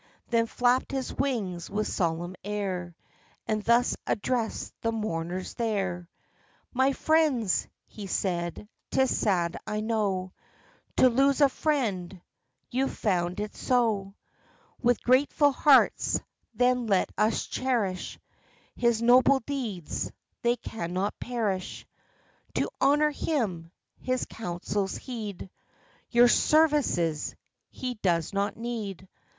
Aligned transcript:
95 0.31 0.31
Then 0.31 0.45
flapped 0.47 0.91
his 0.93 1.13
wings 1.13 1.69
with 1.69 1.85
solemn 1.87 2.33
air, 2.43 2.95
And 3.47 3.63
thus 3.63 3.95
addressed 4.07 4.73
the 4.81 4.91
mourners 4.91 5.53
there: 5.53 6.09
"My 6.73 6.91
friends," 6.93 7.67
he 7.85 8.07
said, 8.07 8.67
"'tis 8.89 9.15
sad, 9.15 9.57
I 9.67 9.79
know, 9.81 10.33
To 10.97 11.07
lose 11.07 11.39
a 11.39 11.49
friend! 11.49 12.19
You've 12.71 12.97
found 12.97 13.39
it 13.39 13.53
so. 13.55 14.15
With 14.81 15.03
grateful 15.03 15.51
hearts, 15.51 16.19
then, 16.55 16.87
let 16.87 17.11
us 17.15 17.45
cherish 17.45 18.17
His 18.75 19.03
noble 19.03 19.41
deeds; 19.41 20.11
they 20.41 20.55
cannot 20.55 21.19
perish. 21.19 21.85
To 22.55 22.71
honor 22.81 23.11
him, 23.11 23.71
his 23.99 24.25
counsels 24.25 24.97
heed; 24.97 25.51
Your 26.09 26.27
services 26.27 27.35
he 27.69 27.99
does 28.01 28.33
not 28.33 28.57
need. 28.57 29.07